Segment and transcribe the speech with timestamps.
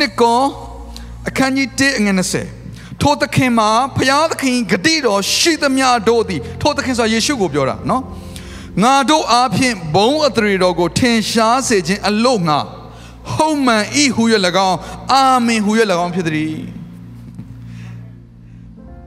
[0.00, 0.40] နှစ်ကော
[1.28, 2.16] အခန်းကြီး1အငယ်
[2.58, 8.02] 20ထိုသခင်မှာဖျားသခင်ဂတိတော်ရှိသမျှတို့သည်ထိုသခင်ဆိုတာယေရှုကိုပြောတာနော်
[8.82, 12.58] ငါတို့အားဖြင့်ဘုံအထရေတော်ကိုထင်ရှားစေခြင်းအလို့ငါ
[13.34, 14.22] ဟုတ်မှန်ဤဟူ၍၎
[14.68, 14.78] င်း
[15.12, 15.70] အာမင်ဟူ၍၎
[16.04, 16.56] င်းဖြစ်သည်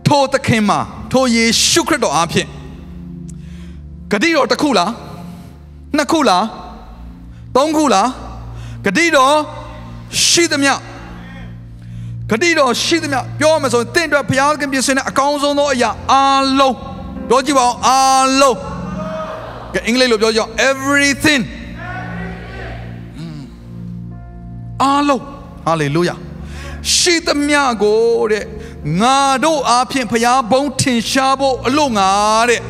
[0.08, 0.80] ထိုသခင်မှာ
[1.12, 2.48] ထိုယေရှုခရစ်တော်အားဖြင့်
[4.12, 4.92] ဂတိတော်တစ်ခုလား
[5.98, 6.46] နှစ်ခုလား
[7.56, 8.10] သုံးခုလား
[8.86, 9.36] ဂတိတော်
[10.28, 10.74] ရှိသမျှ
[12.32, 16.76] ဂတိတော်ရှိသမျှပြောရမယ်ဆိုရင်တင့်အတွက်ဘုရားသခင်ပြင်ဆင်တဲ့အကောင်းဆုံးသောအရာအားလုံး
[17.30, 18.58] ပြောကြည့်ပါဦးအားလုံး
[19.74, 21.42] ကဲအင်္ဂလိပ်လိုပြောကြအောင် everything
[23.18, 23.42] อืม
[24.84, 25.22] အားလုံး
[25.68, 26.18] hallelujah
[26.98, 28.46] ရှိသမျှကိုတဲ့
[29.02, 32.10] ငါတို့အားဖြင့်ဘုရားဘုန်းထင်ရှားဖို့အလို့ငါ
[32.50, 32.62] တဲ့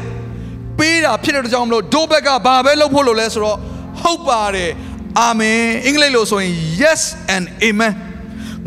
[0.78, 3.58] ပေးတာဖြစ်တဲ့ကြောင့်မလို့ဒို့ဘက်ကဘာပဲလုပ်ဖို့လို့လဲဆိုတော့
[4.02, 4.72] ဟုတ်ပါတယ်
[5.20, 7.02] အာမင်အင်္ဂလိပ်လိုဆိုရင် yes
[7.36, 7.94] and amen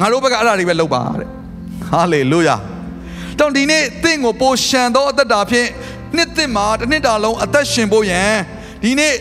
[0.01, 1.29] ငါတို့ဘက်ကအဲ့ဒါတွေပဲလုပ်ပါတဲ့
[1.91, 2.61] hallelujah
[3.39, 5.69] တောင်ဒီနေ့တင့်ကိုပိုရှန်သောအသက်တာဖြင့်
[6.17, 8.33] နှစ်သစ်မှာတစ်နှစ်တာလုံးအသက်ရှင်ဖို့ရန်
[8.83, 9.15] ဒီနေ့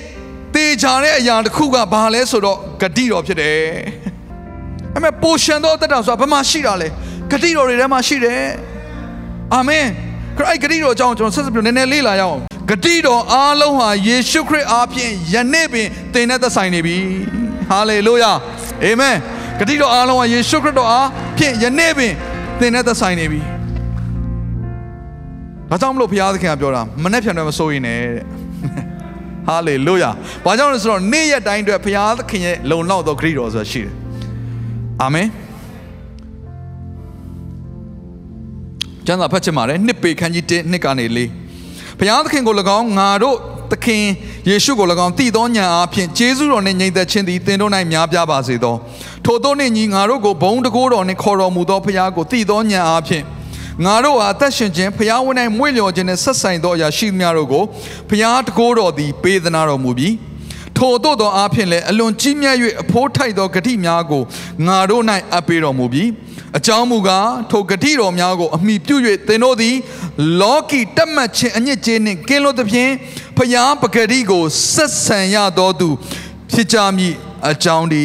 [0.56, 3.58] တေချာတဲ့အရာတစ်ခုကဘာလဲဆိုတော့ဂတိတော်ဖြစ်တယ်
[4.96, 6.88] အမေပိုရှန်သောအသက်တာဆိုတာဘာမှရှိတာလဲ
[7.32, 8.42] ဂတိတော်တွေထဲမှာရှိတယ်
[9.54, 9.86] အာမင်
[10.38, 16.98] ခရစ်ဂတိတော်အကြောင်းကျွန်တော်ဆက်စပ်ပြီးနည်းနည်းလေ့လာရအောင်ဂတိတော်အားလုံးဟာယေရှုခရစ်အားဖြင့်ယနေ့ပင်သင်နဲ့သက်ဆိုင်နေပြီ
[17.70, 18.32] ဟာလေလုယာ
[18.84, 19.18] အာမင်
[19.60, 21.08] ဂတိတော်အားလုံးဟာယေရှုခရစ်တော်အား
[21.38, 22.14] ဖြင့်ယနေ့ပင်
[22.60, 23.42] သင်နဲ့သက်ဆိုင်နေပြီ
[25.70, 28.24] ဒါကြောင့်မလို့ဘုရားသခင်ကပြောတာမနဲ့ဖြန်တော့မစိုးရင်နဲ့တဲ့
[29.48, 30.10] ဟာလေလုယာ
[30.46, 33.94] ဘာကြောင့်လဲဆိုတော့နေ့ရက်တိုင်းအတွက်ဘုရားသခင်ရဲ့လုံလောက်သောဂတိတော်ဆိုတာရှိတယ်
[35.02, 35.28] အာမင်
[39.06, 41.20] ကျမ်းစာဖတ်ချင်ပါတယ်နှစ်ပေခန်းကြီး1နှစ်ကနေ၄
[42.00, 43.38] ဘုရားသခင်ကို၎င်းငါတို့
[43.72, 44.04] သခင်
[44.50, 48.76] ယေရှုကို၎င်းတည်သောညာအဖြစ်ဂျေဇုတော်နှင့်ညီသက်ခြင်းသည်သင်တို့၌များပြားပါစေသော
[49.26, 53.24] ထို့သောနှင့်ညီငါတို့ကိုဘုံတကိုးတော်နှင့်ခေါ်တော်မူသောဘုရားကိုတည်သောညာအဖြစ်
[53.86, 57.64] ငါတို့ဟာအသက်ရှင်ခြင်းဘုရားဝန်၌မွေ့လျော်ခြင်းနှင့်ဆက်ဆိုင်သောအရာရှိသမျှတို့ကို
[58.10, 60.16] ဘုရားတကိုးတော်သည်ပေးသနာတော်မူပြီး
[60.78, 64.24] ထို့သောသောအားဖြင့်လည်းအလွန်ကြီးမြတ်၍အဖိုးထိုက်သောဂတိများကို
[64.68, 65.04] ငါတို့၌
[65.34, 66.10] အပ်ပေးတော်မူပြီး
[66.58, 68.96] အကြောင်းမူကားထိုဂတိတော်များကိုအမိပြု၍
[69.28, 69.76] သင်တို့သည်
[70.42, 72.92] လောကီတက်မှတ်ခြင်းအညစ်အကြေးနှင့်ကင်းလို့သဖြင့်
[73.38, 75.90] ဖျားပဂတိကိုဆက်ဆံရသောသူ
[76.52, 77.14] ဖြစ်ကြမည်
[77.50, 78.04] အကြောင်းဒီ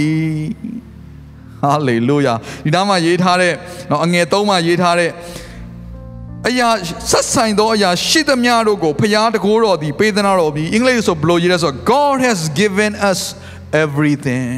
[1.63, 2.33] ဟာလေလုယာ
[2.65, 3.53] ဒီနားမှာရေးထားတဲ့
[3.87, 5.11] เนาะအငယ်၃မှာရေးထားတဲ့
[6.47, 6.69] အရာ
[7.11, 13.19] ဆက်ဆိုင်သောအရာရှိသမျှတို့ကိုဖျားတကိုးတော်သည်ပေးသနာတော်ပြီးအင်္ဂလိပ်ဆိုဘယ်လိုရေးလဲဆိုတော့ God has given us
[13.83, 14.51] everything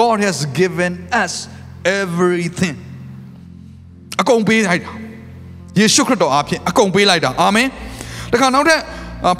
[0.00, 1.32] God has given us
[2.00, 2.76] everything
[4.20, 4.92] အကုန်ပေးလိုက်တာ
[5.78, 7.68] ယေရှုခရစ်တော်အားဖြင့်အကုန်ပေးလိုက်တာအာမင်
[8.32, 8.80] တခါနောက်ထပ်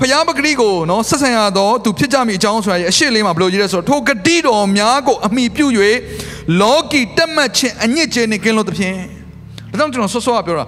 [0.01, 5.67] ဖျားပဂတိကိုနော်ဆက်ဆံရတော့သူဖြစ်ကြမိအကြောင်းဆိုတာရဲ့အရှိလေးမှာဘယ်လိုရေးလဲဆိုတော့ထိုဂတိတော်များကိုအမိပြု၍
[6.62, 8.98] လောကီတက်မှတ်ခြင်းအညစ်အကြေးနဲ့ကင်းလို့သဖြင့်
[9.70, 10.66] ဒါကြောင့်ကျွန်တော်ဆော့ဆော့ကပြောတာ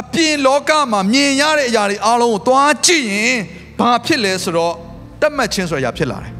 [0.00, 3.36] အပြင်လောကမှာမြင်ရတဲ့အရာတွေအားလုံးကိုသွားကြည့်ရင်
[3.78, 4.74] ဘာဖြစ်လဲဆိုတော့
[5.20, 6.32] တက်မှတ်ခြင်းဆိုတဲ့အရာဖြစ်လာတယ်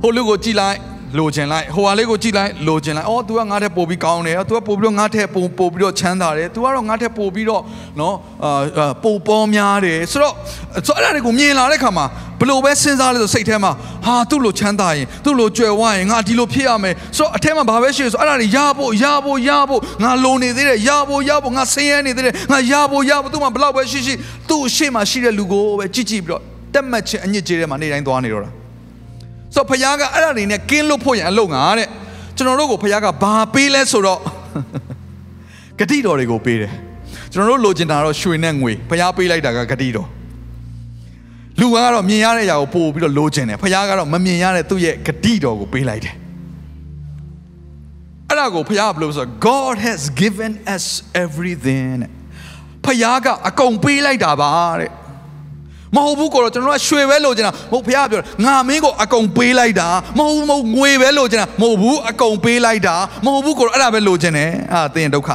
[0.00, 0.78] ဟိုလူကိုကြည့်လိုက်
[1.17, 7.61] လိုချင်လိုက်ဟိုဟာလေးကိုကြည့်လိုက်လိုချင်လိုက်အော် तू ကငါထက်ပိုပြီးကောင်းတယ် तू ကပိုပြီးတော့ငါထက်ပိုပိုပြီးတော့ချမ်းသာတယ် तू ကတော့ငါထက်ပိုပြီးတော့
[7.99, 8.15] နော်
[8.45, 10.33] အာပိုပေါ်များတယ်ဆိုတော့
[10.87, 12.05] ဆိုအဲ့ဒါတွေကိုမြင်လာတဲ့ခါမှာ
[12.39, 13.71] ဘလို့ပဲစဉ်းစားလဲဆိုစိတ်ထဲမှာ
[14.05, 24.13] ဟာသူ့လိုချမ်းသာရင်သူ့လိုကြွယ်ဝရင်ငါဒီလိုဖြစ်ရမယ်ဆိုတော့အထက်မှာဘာပဲရှိဆိုအဲ့ဒါတွေရဖို့ရဖို့ရဖို့ငါလိုနေသေးတယ်ရဖို့ရဖို့ငါဆင်းရဲနေသေးတယ်ငါရဖို့ရဖို့သူ့မှာဘလောက်ပဲရှိရှိ
[24.49, 26.41] သူ့အရှိမှာရှိတဲ့လူကိုပဲကြည့်ကြည့်ပြီးတော့
[26.73, 28.49] တက်မှတ်ခြင်းအညစ်အကြေးတွေမှာနေတိုင်းသွားနေတော့တာ
[29.54, 31.88] ဆိုတော့ဖခင်ကအဲ့ဒါတွေနဲ့ကင်းလွတ်ဖို့ရန်အလုပ်ငါတဲ့
[32.36, 34.20] ကျွန်တော်တို့ကိုဖခင်ကဘာပေးလဲဆိုတော့
[35.78, 36.72] ဂတိတော်တွေကိုပေးတယ်
[37.32, 40.08] ကျွန်တော်တို့လိုချင်တာတော့ရွှေနဲ့ငွေဖခင်ပေးလိုက်တာကဂတိတော်
[41.60, 46.14] လူကတော့မြင်ရတဲ့အရာကိုပို့ပြီးတော့လိုချင်တယ်ဖခင်ကတော့မမြင်ရတဲ့သူ့ရဲ့ဂတိတော်ကိုပေးလိုက်တယ်
[48.28, 50.84] အဲ့ဒါကိုဖခင်ကဘယ်လိုဆိုတော့ God has given us
[51.24, 51.98] everything
[52.84, 54.90] ဖခင်ကအကုန်ပေးလိုက်တာပါတဲ့
[55.96, 59.88] မဟုတ်ဘူးကိုတော့ကျွန်တော်ကရွှေပဲလိုချင်တာမဟုတ်ဖခင်ပြောငါမင်းကိုအကုန်ပေးလိုက်တာ
[60.18, 65.30] မဟုတ်ဘူးမဟုတ်ငွေပဲလိုချင်တာမဟုတ်ဘူးအကုန်ပေးလိုက်တာမဟုတ်ဘူးကိုတော့အဲ့ဒါပဲလိုချင်တယ်အာသင်ဒုက္ခ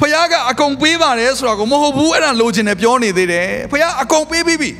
[0.00, 4.70] ဖခင်ကအကုန်ပေးပါတယ်ဆိုတော့ကိုမဟုတ်ဘူးအဲ့ဒါလိုချင်တယ်ပြောနေသေးတယ်ဖခင်အကုန်ပေးပြီးပြီ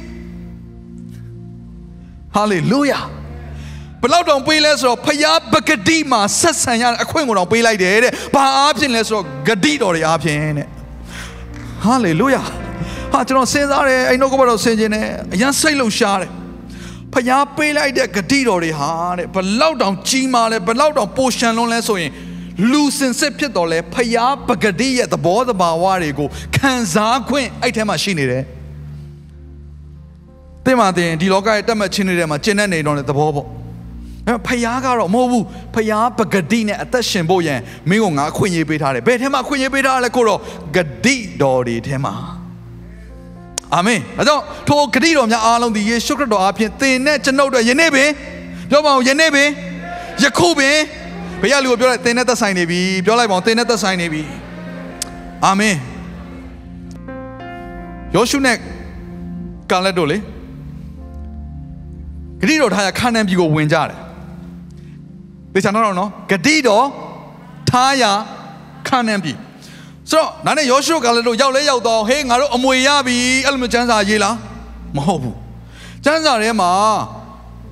[2.34, 3.00] ဟာလေလုယာ
[4.00, 10.68] ဘယ်လောက်တောင်ပေးလဲဆိုတော့ဖျားပဂတိမှာဆက်ဆံရတဲ့အခွင့်ကိုတောင်ပေးလိုက်တယ်တဲ့ဘာအားဖြင့်လဲဆိုတော့ဂတိတော်တွေအားဖြင့်တဲ့
[11.84, 12.42] ဟာလေလုယာ
[13.14, 16.30] ဟာကျွန်တော်စဉ်းစားတယ်အဲ့နှုတ်ကပတ်တော်ဆင်ခြင်တယ်အရင်စိတ်လုံရှားတယ်
[17.12, 22.10] ဖျားပေးလိုက်တဲ့ဂတိတော်တွေဟာတဲ့ဘယ်လောက်တောင်ကြီးမားလဲဘယ်လောက်တောင်ပိုရှန်လွန်းလဲဆိုရင်
[22.70, 28.44] လူစင်စစ်ဖြစ်တော်လဲဖျားပဂတိရဲ့သဘောတဘာဝတွေကိုခံစားခွင့်အဲ့ထဲမှာရှိနေတယ်
[30.64, 33.46] တင်ပါတင်ဒီလောကရဲ့တက်မှတ်ခြင်းတွေထဲမှာကျင့်တဲ့နေတော့တဲ့သဘောပေါ့
[34.28, 35.44] အဲဖယားကတော့မဟုတ်ဘူး
[35.74, 40.40] ဖယားပဂတိနဲ့အသက်ရှင်ဖို့ရန်မင်းကငါအခွင့်အရေးပေးထားတယ်ဘယ်ထဲမှာအခွင့်အရေးပေးထားလဲကိုတော့
[40.76, 42.14] ဂတိတော်တွေထဲမှာ
[43.74, 48.10] အာမင်အဲကြောင့်ထိုဂတိတော်များအားလုံးဒီယေရှုခရစ်တော်အားဖြင့်သင်နဲ့ကျွန်ုပ်တို့ယနေ့ပင်
[48.70, 49.48] ပြောပါဦးယနေ့ပင်
[50.22, 50.76] ယခုပင်
[51.40, 54.22] ဘုရားလူကိုပြောလိုက်သင်နဲ့သက်ဆိုင်နေပြီပြောလိုက်ပါဦးသင်နဲ့သက်ဆိုင်နေပြီ
[55.44, 55.76] အာမင်
[58.14, 58.56] ယောရှုနဲ့
[59.70, 60.18] ကာလက်တို့လေ
[62.40, 63.98] ဂတိတော်ထားရခါနန်ပြည်ကိုဝင်ကြတယ်။
[65.54, 66.86] ဒေချာတော့နော်ဂတိတော်
[67.70, 68.04] ထားရ
[68.88, 69.36] ခါနန်ပြည်
[70.10, 73.16] ဆိုတော့နာနဲ့ယောရှုကလည်းတို့ရောက်လဲရောက်တော့ဟေးငါတို့အမွေရပြီ
[73.46, 74.36] အဲ့လိုမျိုးစံစာရေးလား
[74.96, 75.36] မဟုတ်ဘူး
[76.04, 76.70] စံစာထဲမှာ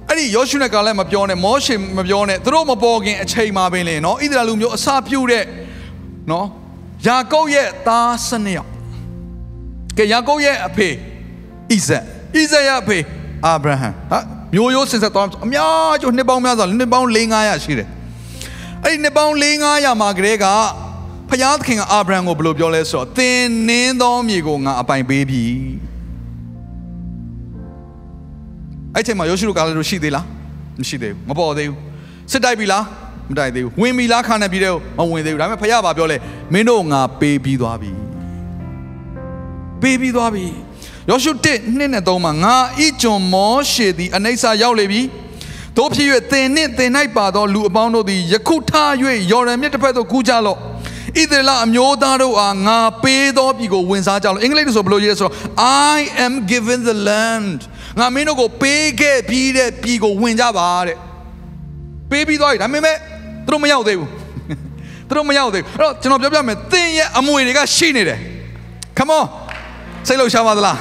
[0.08, 5.44] အဲ့ဒီယောရှုနဲ့ကလည်းမပြောနဲ့မောရှေမပြောနဲ့သူတို့မပေါ်ခင်အချိန်မှာပင်လေနော်ဣသရေလလူမျိုးအစာပြုတ်တဲ့
[6.30, 6.46] နော်
[7.06, 8.70] ယာကုပ်ရဲ့သားစနစ်ယောက်
[9.98, 12.02] ကဲယာကုပ်ရဲ့အဖေဣဇက်
[12.34, 12.98] ဣဇက်ရဲ့အဖေ
[13.46, 14.18] အာဗြဟံဟာ
[14.54, 17.88] မျိုးရိုးစင်ဆက်သွားအများကျိုးနှစ်ပေါင်းများစွာနှစ်ပေါင်း၄900ရှိတယ်
[18.84, 19.44] အဲ့ဒီနှစ်ပေါင်း၄
[19.74, 20.46] 900မှာကလေးက
[21.32, 25.42] ဖျားသခင်ကအာဗြဟံကိုဘယ်လိုပြောလဲဆိုတော့သင်နင်းသောမြေကိုငါအပိုင်ပေးပြီ
[28.94, 30.26] အဲ့ချိန်မှာယောရှုတို့ကလည်းရှိသေးလား
[30.80, 31.78] မရှိသေးဘူးမပေါ်သေးဘူး
[32.30, 32.84] စစ်တိုက်ပြီလား
[33.30, 36.16] မတိုက်သေးဘူးဝင်ပြီလားခါနေပြီတဲ့မဝင်သေးဘူးဒါပေမဲ့ဖျားဘာပြောလဲ
[36.52, 37.92] မင်းတို့ငါပေးပြီးသွားပြီ
[39.82, 40.46] ပေးပြီးသွားပြီ
[41.10, 45.02] ယောရှု1နှစ်နဲ့3မှာငါဤကျွန်မောရှေသည်အနိစ္စရောက်လေပြီ
[45.76, 48.90] တို့ဖြစ်၍သင်နှင့်သင်၌ပါသောလူအပေါင်းတို့သည်ယခုထား၍
[49.32, 50.58] ယော်ဒန်မြစ်တစ်ဖက်သို့ကူးကြလော့
[51.20, 55.34] ဣသရေလအမျိုးသားတို့အားငါပေးသောပြည်ကိုဝင်စားကြလော့အင်္ဂလိပ်လိုဆိုဘယ်လိုရေးလဲဆိုတော့
[55.94, 57.58] I am given the land
[57.98, 60.96] ငါမင်းတို့ကိုပေးခဲ့ပြီးတဲ့ပြည်ကိုဝင်ကြပါတဲ့
[62.10, 62.96] ပေးပြီးသွားပြီဒါပေမဲ့
[63.46, 64.10] သူတို့မရောက်သေးဘူး
[65.08, 68.18] သူတို့မရောက်သေးဘူးအဲ့တော့ကျွန်တော်ပြောပြမယ်သင်ရဲ့အမွေတွေကရှိနေတယ်
[68.98, 69.24] come on
[70.06, 70.78] စိတ်လှုပ်ရှားပါသလား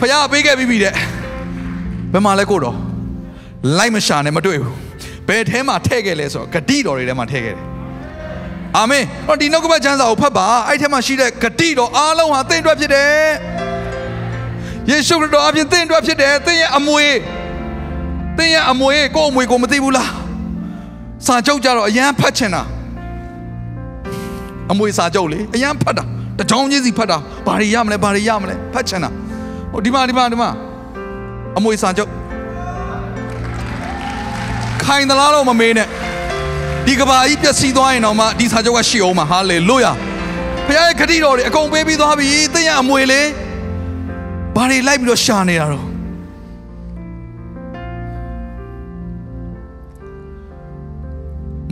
[0.00, 0.92] ဖခင်ပေးခဲ့ပြီးပြီတဲ့
[2.12, 2.76] ဘယ်မှာလဲကိုတော့
[3.78, 4.74] လိုက်မရှာနဲ့မတွေ့ဘူး
[5.28, 7.69] ဘယ်ထဲမှာထည့်ခဲ့လဲဆိုတော့ဂတိတော်တွေထဲမှာထည့်ခဲ့တယ်
[8.76, 13.28] အာမင်ဟောဒီနှုတ်ကပတ်ကျမ်းစာကိုဖတ်ပါအဲ့ထဲမှာရှိတဲ့ဂတိတော်အားလုံးဟာသင်အတွက်ဖြစ်တယ်
[14.90, 17.06] ယေရှုခရစ်တော်အပြင်သင်အတွက်ဖြစ်တယ်သင်ရဲ့အမွေ
[18.38, 20.10] သင်ရဲ့အမွေကိုယ့်အမွေကိုမသိဘူးလား
[21.26, 22.62] စာချုပ်ကြတော့အရန်ဖတ်ချင်တာ
[24.70, 26.04] အမွေစာချုပ်လေအရန်ဖတ်တာ
[26.38, 29.10] တကြောင်ချင်းစီဖတ်တာဘာတွေရမလဲဘာတွေရမလဲဖတ်ချင်တာ
[29.72, 30.50] ဟိုဒီမှာဒီမှာဒီမှာ
[31.58, 32.10] အမွေစာချုပ်
[34.84, 35.88] ခိုင်သလားတော့မမေးနဲ့
[36.86, 39.92] ဒီကဘာကြီးပျက်စီးသွားရင်တော့မှဒီစာချုပ်ကရှိအောင်မှာဟာလေလုယာ
[40.66, 43.22] ဘုရားရဲ့ခတိတော်တွေအကုန်ပေးပြီးသွားပြီသင်ရဲ့အမွေလေ
[44.56, 45.86] ဘာတွေလိုက်ပြီးတော့ရှာနေတာတော့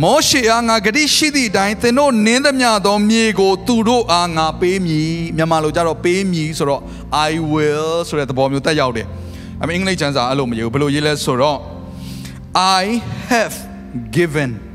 [0.02, 6.82] မောရှေအားငါဂတိရှိသည့်အတိုင်းသင်တို့နင်းသမျှသောမြေကို သူတို့အားငါပေးမည်မြန်မာလိုကြတော့ပေးမည်ဆိုတော့
[7.28, 9.06] I will ဆိုတဲ့သဘောမျိုးတက်ရောက်တယ်
[9.62, 11.58] အမေအင်္ဂလိပ်ကျမ်းစာအဲ့လိုမယူဘယ်လိုရေးလဲဆိုတော့
[12.80, 12.84] I
[13.30, 13.56] have
[14.16, 14.67] given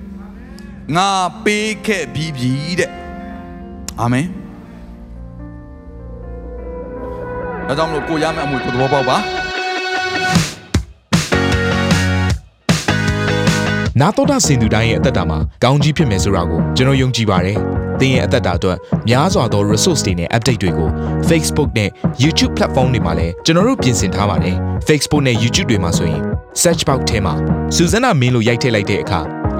[0.96, 1.10] ငါ
[1.44, 2.92] ပေးခဲ့ပြီးပြီတဲ့
[4.00, 4.28] အာမင်
[7.68, 9.18] ဒါကြောင့်မလို့ကိုရမယ့်အမှုကိုသဘောပေါက်ပါ
[14.00, 17.58] နာတော်တာစင်သူတိုင်းရဲ့အသက်တာမှာကောင်းကြီးဖြစ်မယ်ဆိုတာကိုကျွန်တော်ယုံကြည်ပါတယ်။
[18.00, 18.78] သင်ရဲ့အသက်တာအတွက်
[19.10, 20.90] များစွာသော resource တွေနဲ့ update တွေကို
[21.30, 21.90] Facebook နဲ့
[22.24, 24.56] YouTube platform တွေမှာလည်းကျွန်တော်တို့ပြင်ဆင်ထားပါတယ်။
[24.88, 26.22] Facebook နဲ့ YouTube တွေမှာဆိုရင်
[26.62, 27.34] search box ထဲမှာ
[27.76, 29.22] စုစွမ်းနာမင်းလို့ရိုက်ထည့်လိုက်တဲ့အခါ